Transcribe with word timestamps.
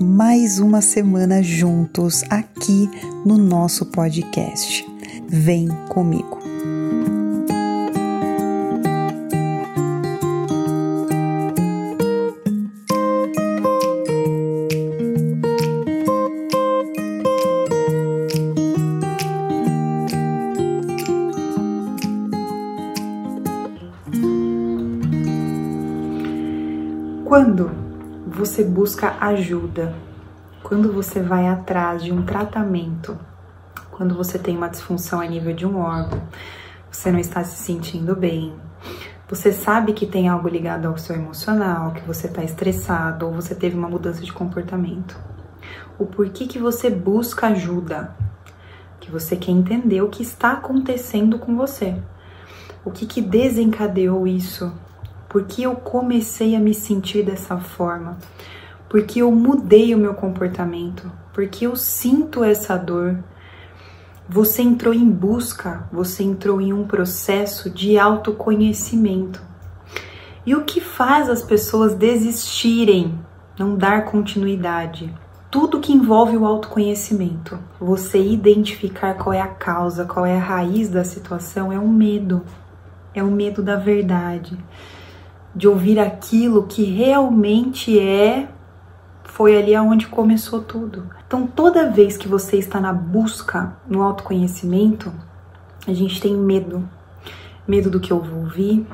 mais 0.00 0.58
uma 0.58 0.80
semana 0.80 1.42
juntos 1.42 2.22
aqui 2.30 2.88
no 3.24 3.38
nosso 3.38 3.86
podcast. 3.86 4.86
Vem 5.28 5.68
comigo. 5.88 6.40
Quando 27.24 27.81
você 28.32 28.64
busca 28.64 29.16
ajuda, 29.20 29.94
quando 30.62 30.90
você 30.90 31.20
vai 31.20 31.48
atrás 31.48 32.02
de 32.02 32.10
um 32.10 32.22
tratamento, 32.22 33.18
quando 33.90 34.14
você 34.14 34.38
tem 34.38 34.56
uma 34.56 34.70
disfunção 34.70 35.20
a 35.20 35.26
nível 35.26 35.54
de 35.54 35.66
um 35.66 35.78
órgão, 35.78 36.22
você 36.90 37.12
não 37.12 37.18
está 37.18 37.44
se 37.44 37.62
sentindo 37.62 38.16
bem, 38.16 38.54
você 39.28 39.52
sabe 39.52 39.92
que 39.92 40.06
tem 40.06 40.28
algo 40.28 40.48
ligado 40.48 40.86
ao 40.86 40.96
seu 40.96 41.14
emocional, 41.14 41.92
que 41.92 42.06
você 42.06 42.26
está 42.26 42.42
estressado 42.42 43.26
ou 43.26 43.32
você 43.32 43.54
teve 43.54 43.76
uma 43.76 43.88
mudança 43.88 44.22
de 44.22 44.32
comportamento. 44.32 45.18
O 45.98 46.06
porquê 46.06 46.46
que 46.46 46.58
você 46.58 46.88
busca 46.88 47.48
ajuda? 47.48 48.16
Que 48.98 49.10
você 49.10 49.36
quer 49.36 49.52
entender 49.52 50.00
o 50.02 50.08
que 50.08 50.22
está 50.22 50.52
acontecendo 50.52 51.38
com 51.38 51.56
você. 51.56 51.96
O 52.84 52.90
que, 52.90 53.06
que 53.06 53.20
desencadeou 53.20 54.26
isso? 54.26 54.72
Por 55.32 55.44
que 55.44 55.62
eu 55.62 55.76
comecei 55.76 56.54
a 56.54 56.60
me 56.60 56.74
sentir 56.74 57.24
dessa 57.24 57.56
forma? 57.56 58.18
Porque 58.86 59.22
eu 59.22 59.32
mudei 59.32 59.94
o 59.94 59.98
meu 59.98 60.12
comportamento? 60.12 61.10
Porque 61.32 61.66
eu 61.66 61.74
sinto 61.74 62.44
essa 62.44 62.76
dor? 62.76 63.18
Você 64.28 64.60
entrou 64.60 64.92
em 64.92 65.08
busca, 65.08 65.88
você 65.90 66.22
entrou 66.22 66.60
em 66.60 66.74
um 66.74 66.86
processo 66.86 67.70
de 67.70 67.98
autoconhecimento. 67.98 69.40
E 70.44 70.54
o 70.54 70.64
que 70.64 70.82
faz 70.82 71.30
as 71.30 71.42
pessoas 71.42 71.94
desistirem, 71.94 73.18
não 73.58 73.74
dar 73.74 74.04
continuidade? 74.04 75.14
Tudo 75.50 75.80
que 75.80 75.94
envolve 75.94 76.36
o 76.36 76.44
autoconhecimento, 76.44 77.58
você 77.80 78.22
identificar 78.22 79.14
qual 79.14 79.32
é 79.32 79.40
a 79.40 79.48
causa, 79.48 80.04
qual 80.04 80.26
é 80.26 80.36
a 80.36 80.40
raiz 80.40 80.90
da 80.90 81.04
situação, 81.04 81.72
é 81.72 81.78
o 81.78 81.88
medo. 81.88 82.42
É 83.14 83.22
o 83.22 83.30
medo 83.30 83.62
da 83.62 83.76
verdade 83.76 84.58
de 85.54 85.68
ouvir 85.68 85.98
aquilo 85.98 86.66
que 86.66 86.82
realmente 86.84 87.98
é, 87.98 88.48
foi 89.24 89.56
ali 89.56 89.74
aonde 89.74 90.06
começou 90.06 90.62
tudo. 90.62 91.08
Então, 91.26 91.46
toda 91.46 91.90
vez 91.90 92.16
que 92.16 92.28
você 92.28 92.56
está 92.56 92.80
na 92.80 92.92
busca 92.92 93.76
no 93.88 94.02
autoconhecimento, 94.02 95.12
a 95.86 95.92
gente 95.92 96.20
tem 96.20 96.34
medo. 96.34 96.88
Medo 97.66 97.90
do 97.90 98.00
que 98.00 98.12
eu 98.12 98.20
vou 98.20 98.40
ouvir, 98.40 98.86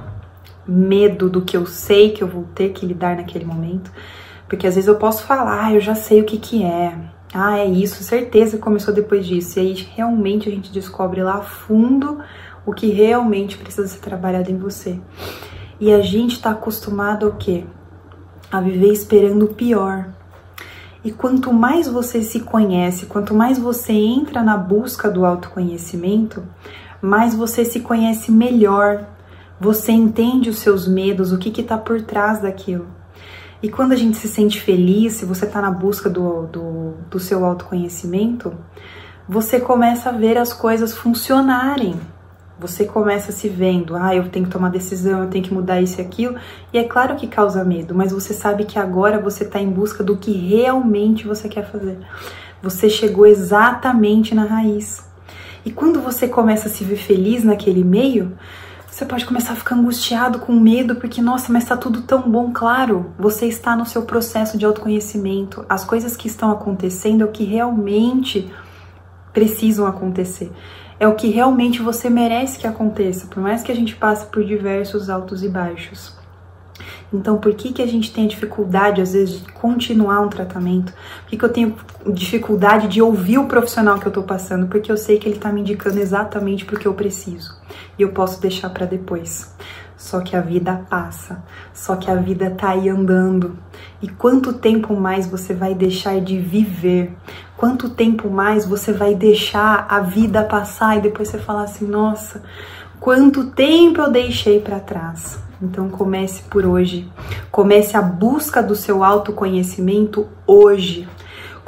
medo 0.67 1.31
do 1.31 1.43
que 1.43 1.57
eu 1.57 1.67
sei 1.67 2.11
que 2.11 2.23
eu 2.23 2.29
vou 2.29 2.45
ter 2.55 2.71
que 2.71 2.85
lidar 2.85 3.17
naquele 3.17 3.45
momento. 3.45 3.91
Porque 4.49 4.67
às 4.67 4.75
vezes 4.75 4.89
eu 4.89 4.97
posso 4.97 5.25
falar, 5.25 5.67
ah, 5.67 5.73
eu 5.73 5.81
já 5.81 5.95
sei 5.95 6.21
o 6.21 6.25
que 6.25 6.39
que 6.39 6.63
é. 6.63 6.97
Ah, 7.33 7.59
é 7.59 7.67
isso, 7.67 8.03
certeza 8.03 8.57
que 8.57 8.63
começou 8.63 8.93
depois 8.93 9.27
disso. 9.27 9.59
E 9.59 9.63
aí 9.63 9.89
realmente 9.95 10.49
a 10.49 10.53
gente 10.53 10.73
descobre 10.73 11.23
lá 11.23 11.37
a 11.37 11.43
fundo 11.43 12.19
o 12.65 12.73
que 12.73 12.89
realmente 12.89 13.57
precisa 13.57 13.87
ser 13.87 13.99
trabalhado 13.99 14.51
em 14.51 14.59
você. 14.59 14.99
E 15.81 15.93
a 15.93 16.01
gente 16.01 16.33
está 16.33 16.51
acostumado 16.51 17.27
ao 17.27 17.33
quê? 17.33 17.65
A 18.51 18.61
viver 18.61 18.93
esperando 18.93 19.45
o 19.45 19.55
pior. 19.55 20.09
E 21.05 21.13
quanto 21.13 21.53
mais 21.53 21.87
você 21.87 22.21
se 22.23 22.41
conhece, 22.41 23.07
quanto 23.07 23.33
mais 23.33 23.59
você 23.59 23.93
entra 23.93 24.43
na 24.43 24.57
busca 24.57 25.09
do 25.09 25.25
autoconhecimento, 25.25 26.43
mais 27.01 27.33
você 27.33 27.65
se 27.65 27.79
conhece 27.81 28.33
melhor. 28.33 29.07
Você 29.61 29.93
entende 29.93 30.51
os 30.51 30.59
seus 30.59 30.89
medos, 30.89 31.33
o 31.33 31.39
que 31.39 31.61
está 31.61 31.79
por 31.79 32.03
trás 32.03 32.41
daquilo. 32.41 32.87
E 33.63 33.69
quando 33.69 33.93
a 33.93 33.97
gente 33.97 34.17
se 34.17 34.29
sente 34.29 34.61
feliz, 34.61 35.15
se 35.15 35.25
você 35.25 35.45
está 35.45 35.61
na 35.61 35.71
busca 35.71 36.11
do, 36.11 36.47
do, 36.47 36.95
do 37.09 37.21
seu 37.21 37.45
autoconhecimento, 37.45 38.53
você 39.29 39.61
começa 39.61 40.09
a 40.09 40.13
ver 40.13 40.37
as 40.37 40.53
coisas 40.53 40.93
funcionarem 40.95 41.99
você 42.59 42.85
começa 42.85 43.31
se 43.31 43.49
vendo, 43.49 43.95
ah, 43.95 44.15
eu 44.15 44.29
tenho 44.29 44.47
que 44.47 44.51
tomar 44.51 44.71
decisão, 44.71 45.23
eu 45.23 45.31
tenho 45.31 45.45
que 45.45 45.55
mudar 45.55 45.81
isso 45.81 46.01
e 46.01 46.05
aquilo, 46.05 46.37
e 46.73 46.79
é 46.79 46.85
claro 46.85 47.15
que 47.15 47.27
causa 47.27 47.65
medo, 47.65 47.95
mas 47.95 48.11
você 48.11 48.35
sabe 48.35 48.65
que 48.65 48.79
agora 48.79 49.21
você 49.21 49.45
está 49.45 49.61
em 49.61 49.71
busca 49.71 50.03
do 50.03 50.17
que 50.17 50.33
realmente 50.33 51.27
você 51.27 51.49
quer 51.49 51.71
fazer. 51.71 51.99
Você 52.61 52.91
chegou 52.91 53.25
exatamente 53.27 54.35
na 54.35 54.45
raiz. 54.45 55.07
E 55.65 55.71
quando 55.71 56.01
você 56.01 56.27
começa 56.27 56.69
a 56.69 56.71
se 56.71 56.83
ver 56.83 56.97
feliz 56.97 57.45
naquele 57.45 57.85
meio, 57.85 58.37
você 58.91 59.05
pode 59.05 59.25
começar 59.25 59.53
a 59.53 59.57
ficar 59.57 59.77
angustiado 59.77 60.41
com 60.41 60.53
medo, 60.53 60.97
porque, 60.97 61.23
nossa, 61.23 61.53
mas 61.53 61.63
está 61.63 61.77
tudo 61.77 62.03
tão 62.03 62.23
bom, 62.23 62.53
claro. 62.53 63.13
Você 63.17 63.47
está 63.47 63.77
no 63.77 63.87
seu 63.87 64.03
processo 64.03 64.59
de 64.59 64.65
autoconhecimento. 64.65 65.65
As 65.69 65.85
coisas 65.85 66.17
que 66.17 66.27
estão 66.27 66.51
acontecendo 66.51 67.23
é 67.23 67.25
o 67.25 67.31
que 67.31 67.45
realmente 67.45 68.51
precisam 69.33 69.87
acontecer 69.87 70.51
é 71.01 71.07
o 71.07 71.15
que 71.15 71.29
realmente 71.29 71.81
você 71.81 72.11
merece 72.11 72.59
que 72.59 72.67
aconteça, 72.67 73.27
por 73.27 73.43
mais 73.43 73.63
que 73.63 73.71
a 73.71 73.75
gente 73.75 73.95
passe 73.95 74.27
por 74.27 74.45
diversos 74.45 75.09
altos 75.09 75.43
e 75.43 75.49
baixos. 75.49 76.17
Então, 77.13 77.39
por 77.39 77.55
que, 77.55 77.73
que 77.73 77.83
a 77.83 77.87
gente 77.87 78.13
tem 78.13 78.27
dificuldade, 78.27 79.01
às 79.01 79.15
vezes, 79.15 79.41
de 79.41 79.53
continuar 79.53 80.21
um 80.21 80.29
tratamento? 80.29 80.93
Por 81.23 81.31
que, 81.31 81.37
que 81.39 81.45
eu 81.45 81.49
tenho 81.49 81.75
dificuldade 82.13 82.87
de 82.87 83.01
ouvir 83.01 83.39
o 83.39 83.47
profissional 83.47 83.99
que 83.99 84.07
eu 84.07 84.13
tô 84.13 84.23
passando? 84.23 84.67
Porque 84.67 84.93
eu 84.93 84.97
sei 84.97 85.19
que 85.19 85.27
ele 85.29 85.39
tá 85.39 85.51
me 85.51 85.63
indicando 85.63 85.99
exatamente 85.99 86.67
porque 86.67 86.87
eu 86.87 86.93
preciso. 86.93 87.57
E 87.99 88.03
eu 88.03 88.11
posso 88.11 88.41
deixar 88.41 88.69
para 88.71 88.85
depois. 88.85 89.55
Só 89.97 90.21
que 90.21 90.37
a 90.37 90.41
vida 90.41 90.85
passa, 90.89 91.43
só 91.73 91.97
que 91.97 92.11
a 92.11 92.15
vida 92.15 92.51
tá 92.51 92.71
aí 92.71 92.89
andando. 92.89 93.59
E 94.01 94.09
quanto 94.09 94.53
tempo 94.53 94.95
mais 94.95 95.27
você 95.27 95.53
vai 95.53 95.75
deixar 95.75 96.21
de 96.21 96.39
viver? 96.39 97.13
Quanto 97.57 97.91
tempo 97.91 98.31
mais 98.31 98.65
você 98.65 98.93
vai 98.93 99.15
deixar 99.15 99.87
a 99.89 100.01
vida 100.01 100.45
passar 100.45 100.97
e 100.97 101.01
depois 101.01 101.29
você 101.29 101.39
falar 101.39 101.65
assim: 101.65 101.87
nossa, 101.87 102.43
quanto 103.01 103.51
tempo 103.51 104.01
eu 104.01 104.11
deixei 104.11 104.61
para 104.61 104.79
trás? 104.79 105.41
Então 105.61 105.89
comece 105.89 106.43
por 106.43 106.65
hoje. 106.65 107.11
Comece 107.51 107.97
a 107.97 108.03
busca 108.03 108.63
do 108.63 108.77
seu 108.77 109.03
autoconhecimento 109.03 110.29
hoje. 110.47 111.09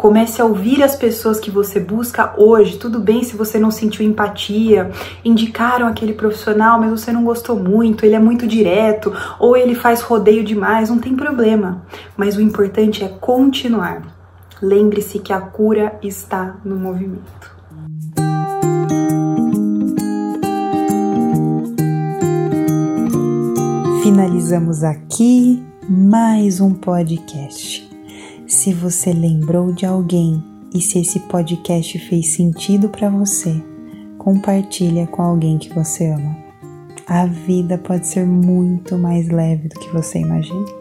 Comece 0.01 0.41
a 0.41 0.47
ouvir 0.47 0.83
as 0.83 0.97
pessoas 0.97 1.39
que 1.39 1.51
você 1.51 1.79
busca 1.79 2.33
hoje. 2.39 2.79
Tudo 2.79 2.99
bem 2.99 3.23
se 3.23 3.37
você 3.37 3.59
não 3.59 3.71
sentiu 3.71 4.03
empatia, 4.03 4.91
indicaram 5.23 5.87
aquele 5.87 6.15
profissional, 6.15 6.81
mas 6.81 6.91
você 6.91 7.13
não 7.13 7.23
gostou 7.23 7.55
muito, 7.55 8.07
ele 8.07 8.15
é 8.15 8.19
muito 8.19 8.47
direto, 8.47 9.13
ou 9.39 9.55
ele 9.55 9.75
faz 9.75 10.01
rodeio 10.01 10.43
demais, 10.43 10.89
não 10.89 10.99
tem 10.99 11.15
problema. 11.15 11.83
Mas 12.17 12.35
o 12.35 12.41
importante 12.41 13.05
é 13.05 13.09
continuar. 13.09 14.01
Lembre-se 14.63 15.19
que 15.19 15.35
a 15.35 15.41
cura 15.43 15.99
está 16.03 16.57
no 16.65 16.77
movimento. 16.77 17.55
Finalizamos 24.03 24.83
aqui 24.83 25.63
mais 25.87 26.59
um 26.59 26.73
podcast. 26.73 27.90
Se 28.51 28.75
você 28.75 29.13
lembrou 29.13 29.73
de 29.73 29.87
alguém 29.87 30.43
e 30.75 30.81
se 30.81 30.99
esse 30.99 31.21
podcast 31.21 31.97
fez 32.01 32.33
sentido 32.33 32.89
para 32.89 33.09
você, 33.09 33.63
compartilha 34.19 35.07
com 35.07 35.23
alguém 35.23 35.57
que 35.57 35.73
você 35.73 36.09
ama. 36.09 36.37
A 37.07 37.27
vida 37.27 37.79
pode 37.79 38.09
ser 38.09 38.27
muito 38.27 38.99
mais 38.99 39.29
leve 39.29 39.69
do 39.69 39.79
que 39.79 39.89
você 39.93 40.19
imagina. 40.19 40.80